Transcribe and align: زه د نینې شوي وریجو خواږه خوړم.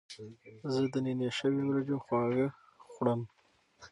زه 0.73 0.81
د 0.93 0.95
نینې 1.05 1.29
شوي 1.39 1.61
وریجو 1.65 1.97
خواږه 2.05 2.47
خوړم. 2.89 3.21